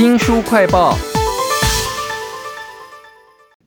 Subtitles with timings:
[0.00, 0.96] 新书快报。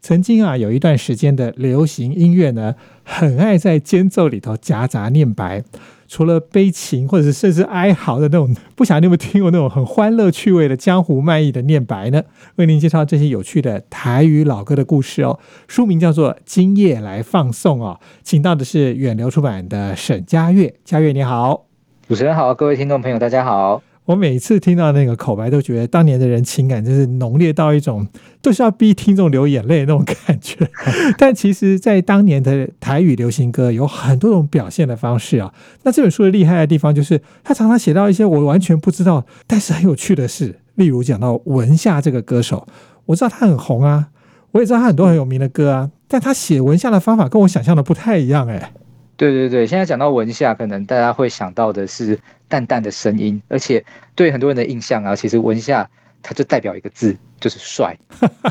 [0.01, 5.63] 曾经啊，有一段时间的流行音乐呢，很爱在间奏里头夹杂念白。
[6.07, 12.23] 除了悲情或者是甚至哀嚎的那种，不晓得你有没有听过那种很欢乐趣味的江湖卖艺的念白呢？
[12.55, 15.39] 为您介绍这些有趣的台语老歌的故事哦。
[15.67, 20.73] 书名叫做《今夜来放送》哦，请到的是远流出版的沈佳悦。
[20.83, 21.65] 佳悦你好，
[22.07, 23.81] 主持人好，各位听众朋友大家好。
[24.05, 28.05] 我每次听到那个口白，都觉得当年的人情感真是浓烈到一种
[28.41, 30.69] 都是要逼听众流眼泪那种感觉。
[31.17, 35.53] 但其实，在当年的台语流行歌有很多种表现的方式啊。
[35.83, 40.59] 那这本书的厉害的地方，就是他常常写到一些我完全不知道，但是很有趣的事。
[40.75, 42.67] 例如讲到文夏这个歌手，
[43.05, 44.09] 我知道他很红啊，
[44.51, 48.73] 我也知道他很多很有名的歌啊，但他写文夏的方法跟我想象的不太一样哎。
[49.15, 53.83] 对对对，现在讲到文夏，可能大家会想到的是淡淡的声音，而且
[54.15, 55.89] 对很多人的印象啊，其实文夏
[56.21, 57.95] 它就代表一个字，就是帅，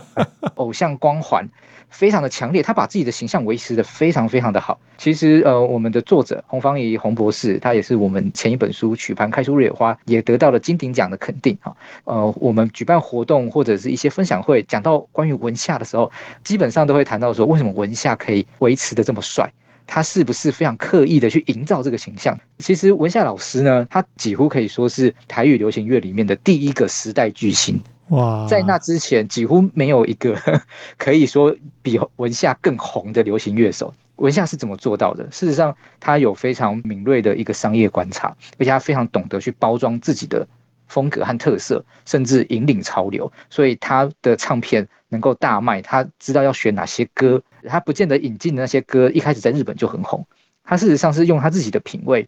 [0.55, 1.49] 偶像光环
[1.91, 4.79] 非常的强烈，他把自己的形象维持的非常非常的好。
[4.97, 11.77] 其实呃，我们的作者洪芳怡洪博士，他也是我们前一本书《曲盘开出日花》也得到了金鼎奖的肯定哈。
[12.05, 16.11] 呃，我们举办活动或者是一些分享会，讲到关于文夏的时候，
[16.45, 19.53] 基本上都会谈到说，为什么文夏可以维持的这么帅。
[19.87, 22.39] 他是不是非常刻意的去营造这个形象？
[22.59, 27.81] 其实文夏老师呢，他几乎可以说是台语流行乐里面的第一个时代巨星。
[28.09, 30.37] 哇，在那之前几乎没有一个
[30.99, 33.93] 可以说比文夏更红的流行乐手。
[34.17, 35.25] 文夏是怎么做到的？
[35.31, 40.47] 事实上，他有非常敏锐的一个商业观察，而且他非常懂得去包装自己的
[40.87, 43.33] 风格和特色，甚至引领潮流。
[43.51, 47.43] 所以他的唱片能够大卖，他知道要选哪些歌。
[47.69, 50.27] 他不见得引进的那些歌，一开始在日本就很红。
[50.65, 52.27] 他事实上是用他自己的品味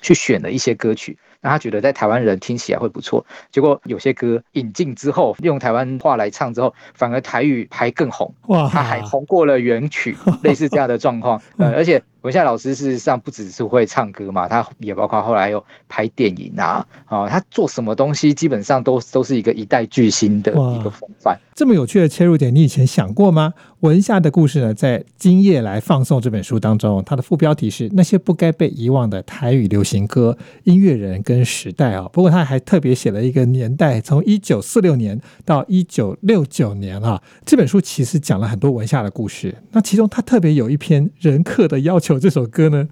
[0.00, 3.24] 去选了一些歌曲，让他觉得在台湾人听起来会不错。
[3.50, 8.34] 结果有些歌引进之后，用台湾话来唱之后，反而台语还更红。
[8.48, 11.40] 哇，他还红过了原曲， 类似这样的状况。
[11.58, 12.02] 呃，而且。
[12.26, 21.38] 文夏老师事实上不只是会唱歌嘛，他也包括后来有拍电影啊，啊，他做什么东西基本上都都是一个一代巨星的一个风范。
[21.54, 23.54] 这么有趣的切入点，你以前想过吗？
[23.80, 32.08] 文夏的故事呢，在《今夜来放送》这本书当中，它的副标题是“那些不该被遗忘的台语流行歌、音乐人跟时代”啊。
[32.12, 37.22] 不过他还特别写了一个年代，从一九四六年到一九六九年啊。
[37.44, 42.15] 这本书其实讲了很多文夏的故事，那其中他特别有一篇人客的要求。
[42.18, 42.86] 这首歌呢，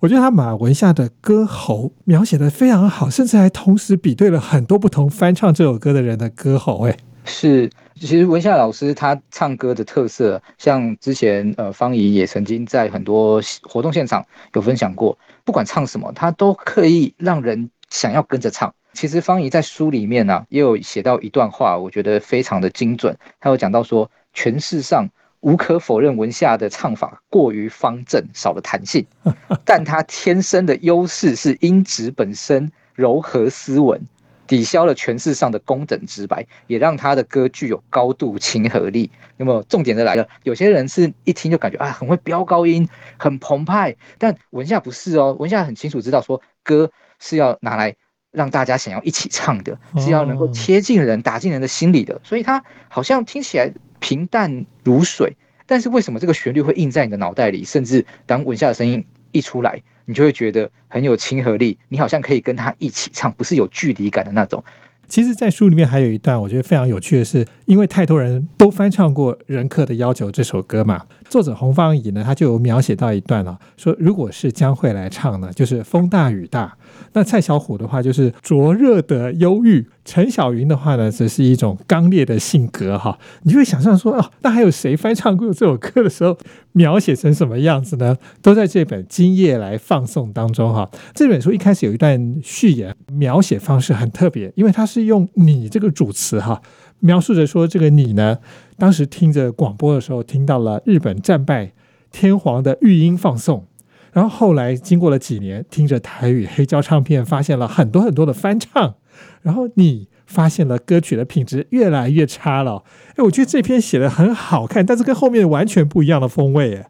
[0.00, 6.86] 我觉得他马文夏的歌喉描写的非常好，甚至还同时比对了很多不同翻唱这首歌的人的歌喉。
[6.86, 18.72] 哎，是，其实文夏老师他唱歌的特色，像之前呃方怡也曾经在很多活动现场有分享过，不管唱什么，他都刻意让人想要跟着唱。
[18.92, 23.16] 其实方怡在书里面呢，也有写到一段话，我觉得非常的精准。
[23.40, 25.08] 他有讲到说，诠释上。
[25.46, 29.06] 无可否认，文夏的唱法过于方正，少了弹性。
[29.64, 34.04] 但他天生的优势是音质本身柔和斯文，
[34.48, 39.08] 抵消了诠释上的工整直白，也让他的歌具有高度亲和力。
[39.36, 43.94] 那么重点的来了，有些人是一听就感觉啊，很会飙高音，很澎湃。
[44.18, 46.90] 但文夏不是哦，文夏很清楚知道说，歌
[47.20, 47.94] 是要拿来
[48.32, 52.20] 让大家想要一起唱的，是要能够贴近人、打进人的心里的。
[52.24, 53.72] 所以他好像听起来。
[54.06, 55.36] 平淡如水，
[55.66, 57.64] 但是为什么这个旋律会印在你的脑袋里？
[57.64, 64.62] 甚至当文夏的声音一出来，你就会觉得很有亲和力，你好像可以跟他一起唱，不是有距离感的那种。
[65.08, 76.76] 其实，在书里面还有一段，我觉得非常有趣的是，因为太多人都翻唱过《人客的要求》这首歌嘛，作者洪芳怡呢，他就有描写到一段了，说如果是江蕙来唱呢，就是风大雨大。
[77.12, 83.18] 那蔡小虎的话就是灼热的忧郁，陈小云的话呢，则是一种刚烈的性格哈。
[83.42, 86.36] 你就会想象说，哦，那还有谁翻唱过这首歌的时候，
[86.72, 88.16] 描写成什么样子呢？
[88.42, 90.88] 都在这本《今夜来放送》当中哈。
[91.14, 96.62] 这本书一开始有一段序言，描写方式很特别，因为它是是用你这个主词哈，
[97.00, 98.38] 描述着说这个你呢，
[98.78, 101.72] 当时听着广播的时候，听到了日本战败
[102.10, 103.66] 天皇的御音放送。
[104.12, 108.94] 然后后来经过了几年，听着台语黑胶唱片，发现了很多很多的翻唱。
[109.42, 112.82] 然后你发现了歌曲的品质越来越差了。
[113.16, 116.76] 哎，我觉得这篇写的很好看，但是跟后面完全不一样的风味。
[116.76, 116.88] 哎，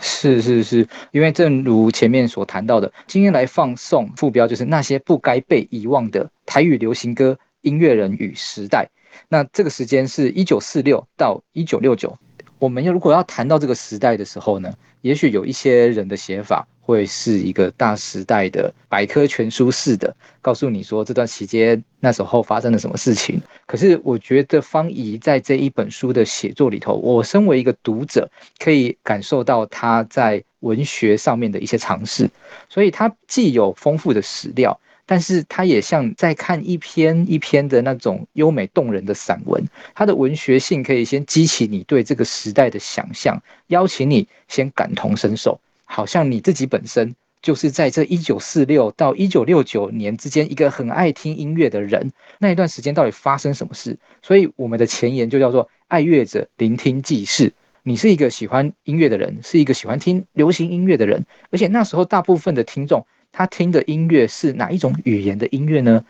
[0.00, 8.88] 是是是，因为正如前面所谈到的，今天来放送副标就是那些不该被遗忘的台语流行歌、音乐人与时代。
[9.28, 12.16] 那这个时间是一九四六到一九六九。
[12.58, 28.28] 我们要如果要谈到这个时代的时候呢，也许有一些人的写法会是一个大时代的百科全书式的，告诉你说这段期间那时候发生了什么事情，可是我觉得方怡在这一本书的写作里头，我身为一个读者，
[28.58, 32.28] 可以感受到他在文学上面的一些尝试，
[32.68, 34.78] 所以他既有丰富的史料。
[35.10, 39.64] 但是它也像在看一篇一篇的那种优美动人的散文，
[39.94, 53.96] 它的文学性可以先激起你对这个时代的想象，邀请你先感同身受，好像你自己本身就是在这一九四六到一九六九年之间一个很爱听音乐的人，那一段时间到底发生什么事？
[54.20, 57.54] 所以我们的前言就叫做“爱乐者聆听记事”。
[57.82, 63.06] 你是一个喜欢音乐的人，是一个喜欢听流行音乐的人，而且那时候大部分的听众。
[63.32, 66.04] 他听的音乐是哪一种语言的音乐呢？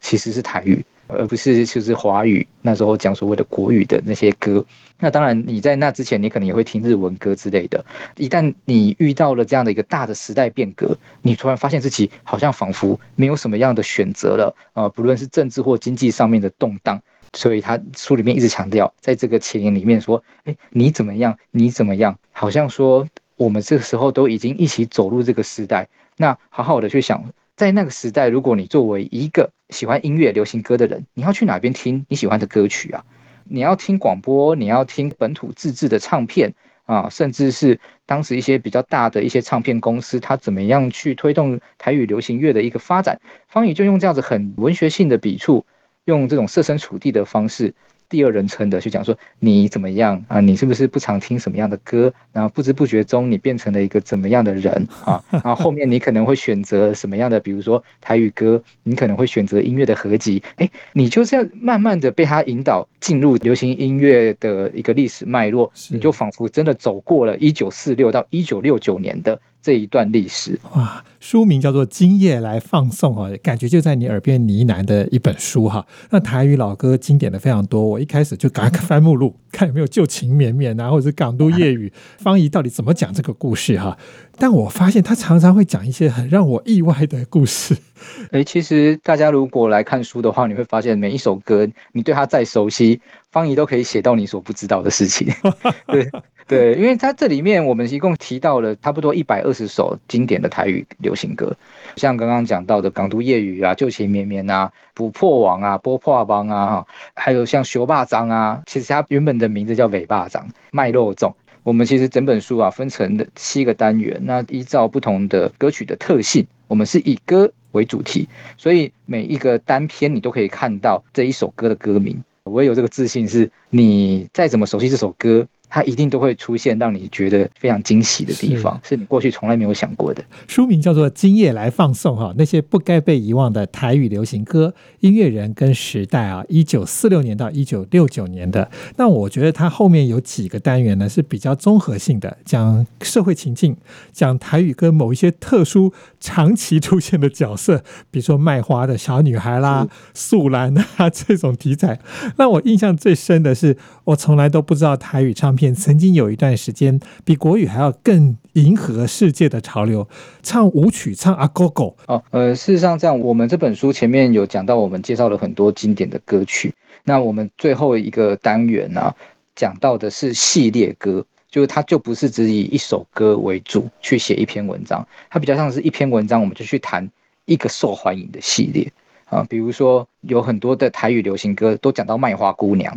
[0.00, 2.46] 其实是台语，而不是就是华语。
[2.62, 4.64] 那时候讲所谓的国语的那些歌。
[5.00, 7.84] 那当然，你在那之前，你可能也会听日文歌之类的。
[8.16, 14.88] 一旦你遇到了这样的一个大的时代变革，你突然发现自己好像仿佛没有什么样的选择了啊！
[14.88, 17.00] 不论是政治或经济上面的动荡，
[17.32, 21.36] 所以他书里面一直强调，在这个前言里面说：“哎，你怎么样？
[21.50, 25.88] 你怎么样？”好像说我们这个时候都已经一起走入这个时代。
[26.16, 27.24] 那好好的去想，
[27.56, 33.04] 在那个时代，如果你作为一个喜欢音乐、流行歌的人，你要去哪边听你喜欢的歌曲啊？
[33.44, 36.52] 你要听广播，你要听本土自制的唱片
[36.84, 43.20] 啊，甚至是当时一些比较大的一些唱片公司，它怎么样去推动台语流行乐的一个发展？
[43.46, 45.64] 方宇就用这样子很文学性的笔触，
[46.04, 47.72] 用这种设身处地的方式。
[48.08, 50.40] 第二人称的去讲说你怎么样啊？
[50.40, 52.12] 你是不是不常听什么样的歌？
[52.32, 55.22] 然后不知不觉中你变成了一个怎么样的人啊？
[55.30, 57.38] 然后后面你可能会选择什么样的？
[57.40, 60.42] 比如说台语歌，你可能会选择音乐的合集。
[60.56, 69.40] 哎，你就这样慢慢的被他引导进入流行音乐的一个历史脉络，你就仿佛真的走过了一九四六到一九六九年的。
[69.60, 75.84] 这一段历史哇，书名叫做《今夜来放送》哈，感觉就在你耳边呢喃的一本书哈。
[76.10, 83.98] 那台语老歌经典的非常多，我一开始就赶快翻目录，看有没有旧情绵绵啊，或者是港都夜雨， 方怡到底怎么讲这个故事哈。
[84.38, 87.76] 但我发现他常常会讲一些很让我意外的故事。
[88.30, 93.00] 哎，其实大家如果来看书的话，你会发现每一首歌，你对它再熟悉，
[93.32, 95.28] 方怡都可以写到你所不知道的事情。
[95.92, 96.08] 对。
[96.48, 101.54] 对，因为它这里面我们一共提到了差不多一百二十首经典的台语流行歌，
[101.96, 110.42] 像刚刚讲到的《港都夜雨》啊，《旧情绵绵》啊，《捕破网》啊，《波破帮》啊，还有像《熊霸章》啊，其实它原本的名字叫《尾霸章》，
[110.72, 111.30] 麦肉粽。
[111.64, 122.24] 我们其实整本书啊分成了七个单元，那依照不同的歌曲的特性，我们是以歌为主题，所以每一个单篇你都可以看到这一首歌的歌名。
[122.44, 125.46] 我也有这个自信，是你再怎么熟悉这首歌。
[125.68, 130.24] 它一定都会出现让你觉得非常惊喜的地方，是你过去从来没有想过的。
[130.46, 138.70] 书名叫做《今夜来放送》哈，那些不该被遗忘的台语流行歌、音乐人跟时代啊，一九四六年到一九六九年的。
[138.96, 143.76] 那我觉得它后面有几个单元呢是比较综合性的，讲社会情境，
[144.10, 152.00] 讲台语跟某一些特殊长期出现的角色，比如说卖花的小女孩啦、素兰啊 这种题材。
[152.38, 155.57] 那我印象最深的是，我从来都不知道台语唱。
[155.58, 160.08] 片曾经有一段时间，比国语还要更迎合世界的潮流，
[160.42, 161.92] 唱舞曲，唱阿哥哥。
[162.06, 166.72] 哦，呃，事实上，这样我们这本书前面有讲到，我们介绍了很多经典的歌曲。
[167.02, 169.12] 那我们最后一个单元呢，
[169.56, 177.10] 讲到的是系列歌，就是它就不是只以一首歌为主去写一篇文章，它比较像是一篇文章，我们就去谈
[177.46, 178.92] 一个受欢迎的系列
[179.24, 179.44] 啊。
[179.48, 182.96] 比如说，有很多的台语流行歌都讲到卖花姑娘。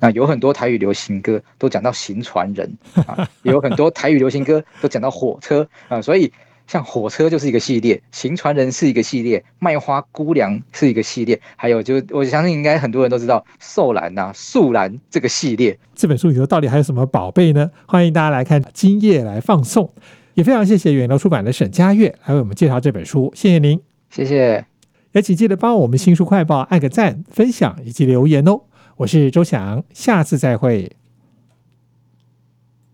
[0.00, 6.32] 那有很多台语流行歌都讲到行船人啊， 有很多台语流行歌都讲到火车啊，所以
[6.66, 15.78] 像火车就是一个系列，行船人是一个系列，卖花姑娘是一个系列，还有就我相信应该很多人都知道寿兰呐、素兰这个系列。
[15.94, 17.70] 这本书里头到底还有什么宝贝呢？
[17.86, 19.92] 欢迎大家来看，今夜来放送，
[20.32, 23.78] 也非常谢谢远流出版的沈佳悦来为我们介绍这本书，谢谢您，
[24.10, 24.64] 谢谢，
[25.12, 28.62] 也请记得帮我们新书快报按个赞、分享以及留言哦。
[28.98, 30.88] 我是周翔，下次再会。